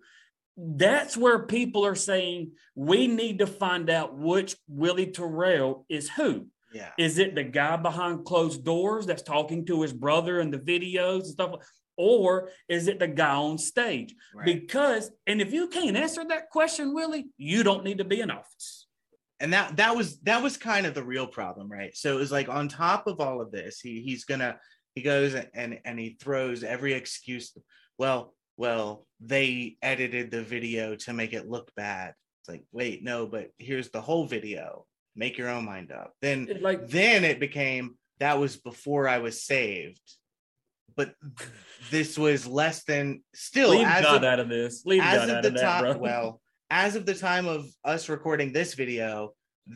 [0.63, 6.47] that's where people are saying we need to find out which Willie Terrell is who.
[6.73, 6.91] Yeah.
[6.99, 11.25] Is it the guy behind closed doors that's talking to his brother in the videos
[11.25, 11.55] and stuff?
[11.97, 14.15] Or is it the guy on stage?
[14.35, 14.47] Right.
[14.47, 18.31] Because, and if you can't answer that question, Willie, you don't need to be in
[18.31, 18.87] office.
[19.41, 21.97] And that that was that was kind of the real problem, right?
[21.97, 24.59] So it was like on top of all of this, he he's gonna
[24.95, 27.57] he goes and and he throws every excuse.
[27.97, 32.15] Well, well, they edited the video to make it look bad.
[32.43, 34.85] It's like, wait, no, but here's the whole video
[35.17, 36.15] make your own mind up.
[36.21, 40.01] Then it like then it became that was before i was saved.
[40.97, 41.15] But
[41.91, 44.85] this was less than still leave as God of, out of this.
[44.85, 46.41] Leave as God of the time well
[46.71, 49.33] as of the time of us recording this video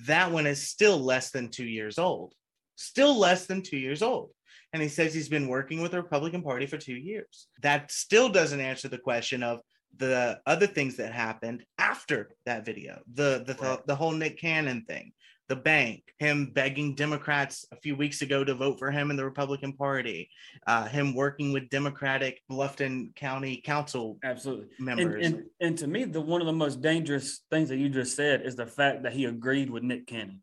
[0.07, 2.35] that one is still less than two years old.
[2.77, 4.31] Still less than two years old.
[4.73, 7.47] And he says he's been working with the republican party for two years.
[7.63, 9.61] That still doesn't answer the question of
[9.97, 14.85] the other things that happened after that video, the the the, the whole Nick Cannon
[14.89, 15.13] thing,
[15.49, 19.25] the bank, him begging Democrats a few weeks ago to vote for him in the
[19.25, 20.31] Republican Party,
[20.67, 25.27] uh, him working with Democratic Bluffton County Council absolutely members.
[25.27, 28.17] And, and, and to me, the one of the most dangerous things that you just
[28.17, 30.41] said is the fact that he agreed with Nick Cannon.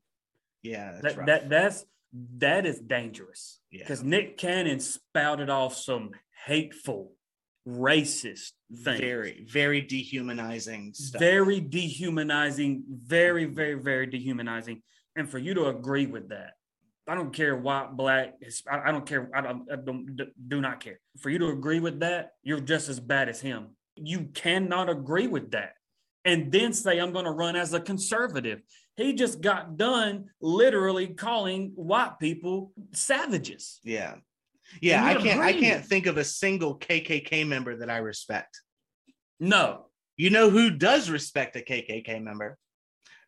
[0.62, 1.86] Yeah, that, that that's
[2.38, 4.10] that is dangerous because yeah.
[4.10, 6.12] Nick Cannon spouted off some
[6.46, 7.14] hateful,
[7.68, 8.52] racist
[8.84, 9.00] things.
[9.00, 11.20] Very, very dehumanizing stuff.
[11.20, 12.84] Very dehumanizing.
[12.90, 14.82] Very, very, very dehumanizing.
[15.16, 16.54] And for you to agree with that,
[17.08, 18.36] I don't care white, black.
[18.70, 19.30] I don't care.
[19.36, 21.00] I don't, I don't do not care.
[21.20, 23.76] For you to agree with that, you're just as bad as him.
[23.96, 25.74] You cannot agree with that
[26.26, 28.62] and then say I'm going to run as a conservative.
[28.96, 33.80] He just got done literally calling white people savages.
[33.84, 34.16] Yeah.
[34.80, 38.62] Yeah, I can't I can't think of a single KKK member that I respect.
[39.40, 39.86] No.
[40.18, 42.58] You know who does respect a KKK member?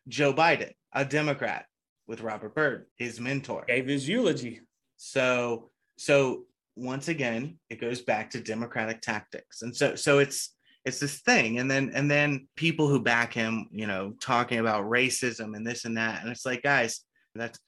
[0.06, 1.66] Joe Biden, a Democrat
[2.06, 3.64] with Robert Byrd, his mentor.
[3.66, 4.60] Gave his eulogy.
[4.96, 6.44] So so
[6.76, 9.62] once again, it goes back to democratic tactics.
[9.62, 13.68] And so so it's it's this thing and then and then people who back him
[13.72, 17.00] you know talking about racism and this and that and it's like guys
[17.34, 17.58] that's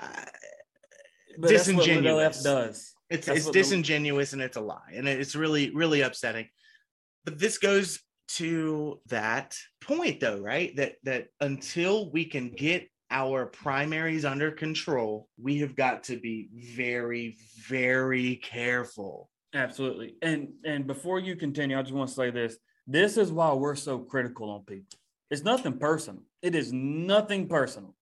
[0.00, 0.24] uh,
[1.40, 4.36] disingenuous that's does it's that's it's disingenuous the...
[4.36, 6.48] and it's a lie and it's really really upsetting
[7.24, 13.46] but this goes to that point though right that that until we can get our
[13.46, 17.36] primaries under control we have got to be very
[17.68, 20.16] very careful Absolutely.
[20.20, 22.56] And and before you continue, I just want to say this.
[22.86, 24.98] This is why we're so critical on people.
[25.30, 26.22] It's nothing personal.
[26.42, 27.94] It is nothing personal.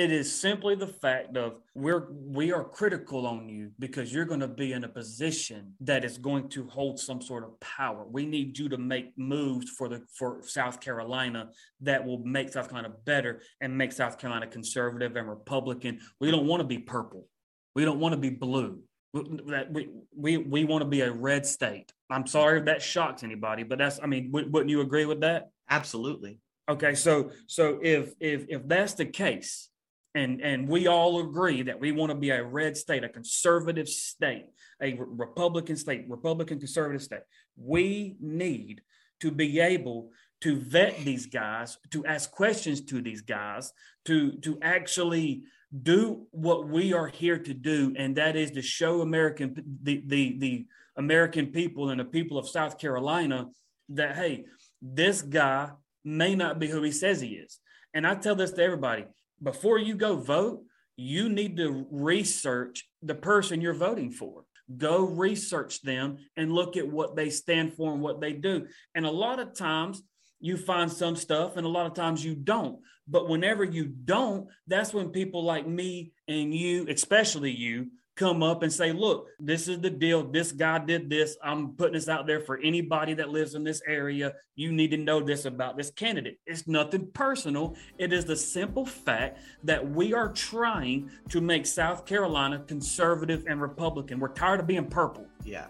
[0.00, 4.40] It is simply the fact of we're we are critical on you because you're going
[4.40, 8.06] to be in a position that is going to hold some sort of power.
[8.10, 11.50] We need you to make moves for the for South Carolina
[11.82, 16.00] that will make South Carolina better and make South Carolina conservative and Republican.
[16.18, 17.26] We don't want to be purple.
[17.74, 18.80] We don't want to be blue
[19.12, 21.92] that we we we want to be a red state.
[22.08, 25.50] I'm sorry if that shocks anybody, but that's I mean, wouldn't you agree with that?
[25.68, 26.38] Absolutely.
[26.70, 29.69] Okay, so so if if if that's the case,
[30.14, 33.88] and and we all agree that we want to be a red state, a conservative
[33.88, 34.46] state,
[34.82, 37.22] a Republican state, Republican conservative state,
[37.56, 38.82] we need
[39.20, 43.72] to be able to vet these guys, to ask questions to these guys,
[44.06, 45.42] to to actually
[45.82, 50.38] do what we are here to do, and that is to show American the the
[50.38, 53.46] the American people and the people of South Carolina
[53.90, 54.44] that hey,
[54.82, 55.70] this guy
[56.04, 57.58] may not be who he says he is.
[57.92, 59.04] And I tell this to everybody:
[59.42, 60.62] before you go vote,
[60.96, 64.44] you need to research the person you're voting for.
[64.76, 68.66] Go research them and look at what they stand for and what they do.
[68.94, 70.02] And a lot of times
[70.40, 72.80] you find some stuff and a lot of times you don't.
[73.08, 77.88] But whenever you don't, that's when people like me and you, especially you,
[78.20, 80.22] come up and say, look, this is the deal.
[80.22, 81.38] This guy did this.
[81.42, 84.34] I'm putting this out there for anybody that lives in this area.
[84.56, 86.38] You need to know this about this candidate.
[86.46, 87.76] It's nothing personal.
[87.96, 93.58] It is the simple fact that we are trying to make South Carolina conservative and
[93.58, 94.20] Republican.
[94.20, 95.26] We're tired of being purple.
[95.42, 95.68] Yeah.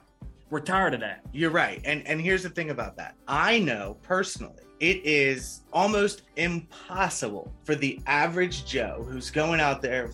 [0.51, 1.21] We're tired of that.
[1.33, 1.81] You're right.
[1.85, 3.15] And and here's the thing about that.
[3.29, 10.11] I know personally it is almost impossible for the average Joe who's going out there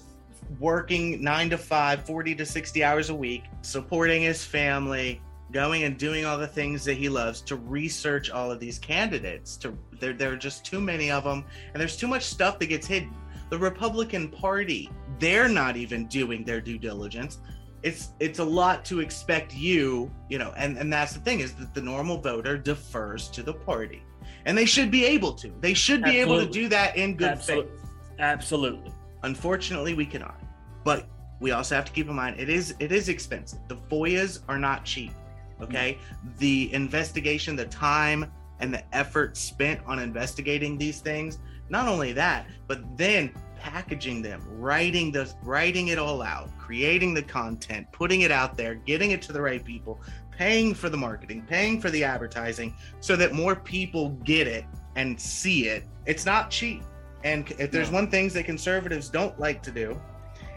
[0.59, 5.21] working 9 to 5, 40 to 60 hours a week, supporting his family,
[5.53, 9.57] going and doing all the things that he loves to research all of these candidates
[9.57, 12.67] to there there are just too many of them and there's too much stuff that
[12.67, 13.15] gets hidden.
[13.49, 14.91] The Republican Party,
[15.21, 17.39] they're not even doing their due diligence
[17.83, 21.55] it's it's a lot to expect you you know and and that's the thing is
[21.55, 24.03] that the normal voter defers to the party
[24.45, 26.35] and they should be able to they should be Absolutely.
[26.35, 27.71] able to do that in good Absolutely.
[27.71, 28.93] faith Absolutely.
[29.27, 30.41] Unfortunately, we cannot.
[30.85, 31.07] But
[31.41, 33.59] we also have to keep in mind it is it is expensive.
[33.69, 35.13] The FOIAs are not cheap.
[35.61, 35.99] Okay.
[35.99, 36.39] Mm-hmm.
[36.39, 41.39] The investigation, the time and the effort spent on investigating these things.
[41.69, 47.23] Not only that, but then packaging them, writing the writing it all out, creating the
[47.23, 50.01] content, putting it out there, getting it to the right people,
[50.31, 54.65] paying for the marketing, paying for the advertising so that more people get it
[54.95, 55.83] and see it.
[56.07, 56.85] It's not cheap.
[57.27, 60.01] And if there's one things that conservatives don't like to do,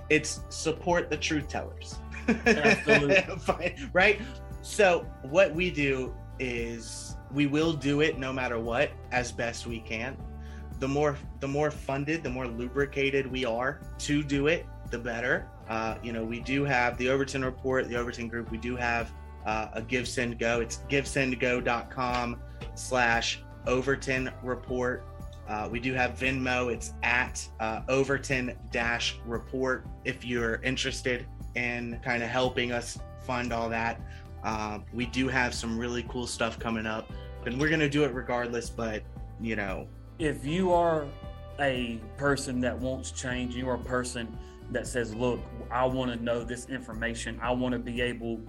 [0.10, 1.96] it's support the truth tellers.
[2.46, 3.76] Absolutely.
[3.94, 4.22] right?
[4.62, 9.80] So what we do is we will do it no matter what as best we
[9.80, 10.16] can
[10.80, 15.48] the more the more funded, the more lubricated we are to do it, the better.
[15.68, 18.50] Uh, you know, we do have the Overton Report, the Overton Group.
[18.50, 19.12] We do have
[19.46, 20.62] uh, a Give Send Go.
[20.62, 22.42] It's givesendgo.com
[22.76, 25.06] slash Overton Report.
[25.50, 26.72] Uh, we do have Venmo.
[26.72, 29.88] It's at uh, Overton Dash Report.
[30.06, 31.26] If you're interested
[31.56, 34.00] in kind of helping us fund all that,
[34.44, 37.12] uh, we do have some really cool stuff coming up,
[37.46, 38.70] and we're gonna do it regardless.
[38.70, 39.02] But
[39.42, 39.88] you know,
[40.20, 41.08] if you are
[41.60, 44.38] a person that wants change, you are a person
[44.70, 45.40] that says, "Look,
[45.72, 47.40] I want to know this information.
[47.42, 48.40] I want to be able."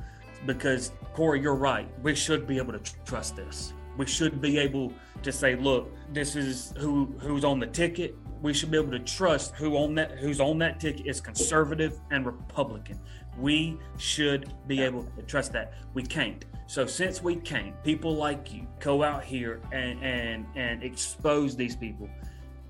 [0.46, 1.88] Because Corey, you're right.
[2.02, 3.72] We should be able to tr- trust this.
[3.96, 8.54] We should be able to say, "Look, this is who who's on the ticket." We
[8.54, 12.24] should be able to trust who on that who's on that ticket is conservative and
[12.24, 12.98] Republican.
[13.38, 15.74] We should be able to trust that.
[15.94, 16.44] We can't.
[16.66, 21.76] So since we can't, people like you go out here and and and expose these
[21.76, 22.08] people.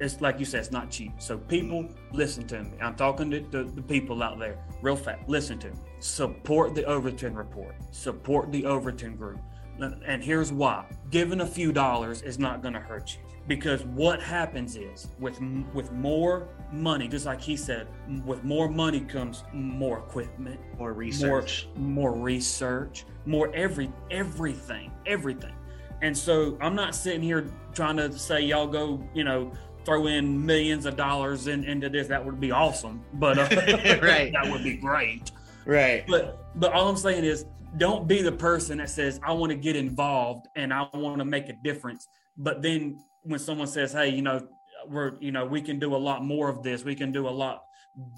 [0.00, 1.12] It's like you said, it's not cheap.
[1.18, 2.70] So people, listen to me.
[2.80, 5.28] I'm talking to the, the people out there, real fast.
[5.28, 5.76] Listen to me.
[5.98, 7.74] Support the Overton report.
[7.90, 9.40] Support the Overton group.
[9.82, 13.20] And here's why: giving a few dollars is not going to hurt you.
[13.46, 15.40] Because what happens is with
[15.74, 17.88] with more money just like he said
[18.24, 21.68] with more money comes more equipment more research.
[21.74, 25.54] more, more research more every everything everything.
[26.02, 29.52] And so i'm not sitting here trying to say y'all go you know
[29.84, 33.48] throw in millions of dollars in, into this that would be awesome but uh,
[34.02, 34.32] right.
[34.40, 35.32] that would be great.
[35.66, 36.06] Right.
[36.06, 37.46] But but all i'm saying is
[37.76, 41.24] don't be the person that says i want to get involved and i want to
[41.24, 44.46] make a difference but then when someone says, "Hey, you know,
[44.86, 46.84] we're you know we can do a lot more of this.
[46.84, 47.64] We can do a lot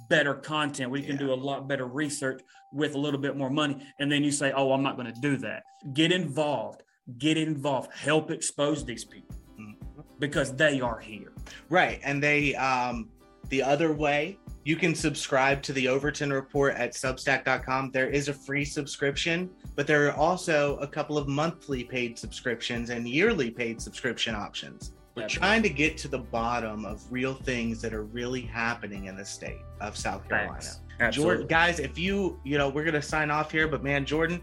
[0.09, 0.91] better content.
[0.91, 2.41] We can do a lot better research
[2.73, 5.21] with a little bit more money." And then you say, "Oh, I'm not going to
[5.21, 6.83] do that." Get involved.
[7.19, 7.93] Get involved.
[7.93, 10.03] Help expose these people mm-hmm.
[10.19, 11.33] because they are here.
[11.69, 13.11] Right, and they um
[13.49, 17.91] the other way you can subscribe to the Overton Report at substack.com.
[17.91, 22.91] There is a free subscription, but there are also a couple of monthly paid subscriptions
[22.91, 24.93] and yearly paid subscription options.
[25.15, 29.17] We're trying to get to the bottom of real things that are really happening in
[29.17, 30.65] the state of South Carolina.
[31.11, 34.41] Jordan, guys, if you, you know, we're going to sign off here, but man, Jordan,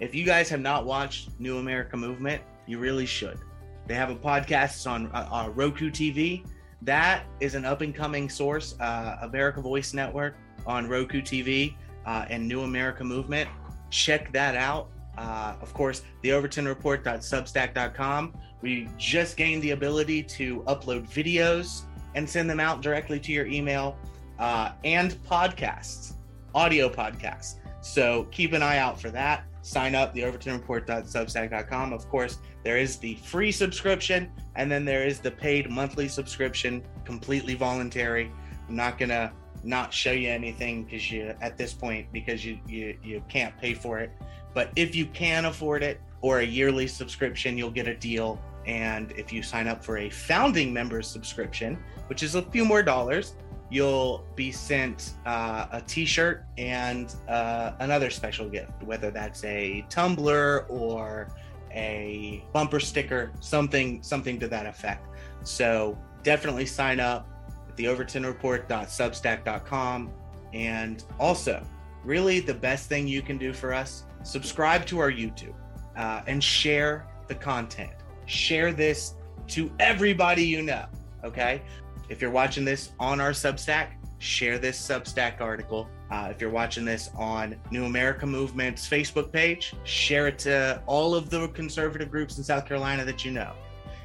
[0.00, 3.38] if you guys have not watched New America Movement, you really should.
[3.86, 6.44] They have a podcast on uh, uh, Roku TV
[6.82, 11.74] that is an up and coming source, uh, America Voice Network on Roku TV
[12.06, 13.48] uh, and New America Movement.
[13.90, 14.88] Check that out.
[15.18, 18.34] Uh, of course, the overtonreport.substack.com.
[18.62, 21.82] We just gained the ability to upload videos
[22.14, 23.96] and send them out directly to your email
[24.38, 26.14] uh, and podcasts,
[26.54, 27.56] audio podcasts.
[27.82, 29.44] So keep an eye out for that.
[29.62, 31.92] Sign up, the overtonreport.substack.com.
[31.92, 36.82] Of course, there is the free subscription, and then there is the paid monthly subscription,
[37.04, 38.32] completely voluntary.
[38.68, 39.32] I'm not gonna
[39.62, 43.74] not show you anything because you at this point because you, you you can't pay
[43.74, 44.10] for it.
[44.54, 48.40] But if you can afford it or a yearly subscription, you'll get a deal.
[48.66, 52.82] And if you sign up for a founding member subscription, which is a few more
[52.82, 53.34] dollars,
[53.70, 60.66] you'll be sent uh, a t-shirt and uh, another special gift, whether that's a tumbler
[60.68, 61.28] or
[61.72, 65.06] a bumper sticker, something something to that effect.
[65.42, 67.26] So definitely sign up
[67.68, 70.12] at the overtonreport.substack.com.
[70.52, 71.62] And also,
[72.04, 75.54] really the best thing you can do for us, subscribe to our YouTube
[75.96, 77.92] uh, and share the content.
[78.26, 79.14] Share this
[79.48, 80.86] to everybody you know.
[81.24, 81.62] Okay.
[82.10, 86.84] If you're watching this on our Substack, share this Substack article uh, if you're watching
[86.84, 92.36] this on New America Movement's Facebook page, share it to all of the conservative groups
[92.36, 93.52] in South Carolina that you know.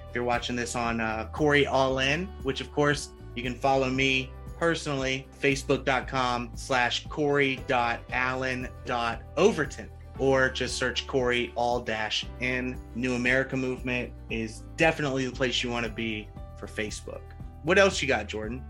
[0.07, 3.89] If you're watching this on uh, Corey All In, which of course you can follow
[3.89, 12.79] me personally, facebook.com slash corey.allen.overton or just search Corey all dash in.
[12.93, 17.34] New America Movement is definitely the place you want to be for Facebook.
[17.65, 18.63] What else you got, Jordan?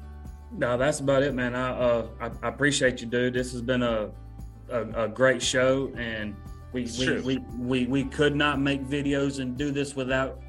[0.51, 1.53] No, that's about it, man.
[1.53, 3.33] I, uh, I, I appreciate you, dude.
[3.33, 4.09] This has been a
[4.69, 6.33] a, a great show, and
[6.71, 10.39] we we, we, we we could not make videos and do this without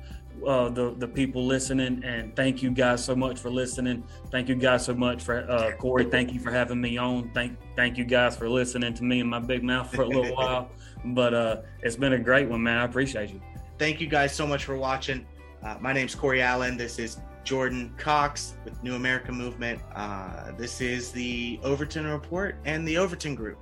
[0.47, 2.05] uh, the the people listening.
[2.05, 4.05] And thank you guys so much for listening.
[4.31, 6.05] Thank you guys so much for uh, Corey.
[6.05, 7.31] Thank you for having me on.
[7.35, 10.35] Thank thank you guys for listening to me and my big mouth for a little
[10.37, 10.71] while.
[11.05, 12.79] But uh, it's been a great one, man.
[12.79, 13.41] I appreciate you.
[13.77, 15.27] Thank you guys so much for watching.
[15.65, 16.77] Uh, my name's Corey Allen.
[16.77, 19.81] This is Jordan Cox with New America Movement.
[19.95, 23.59] Uh, this is the Overton Report and the Overton Group.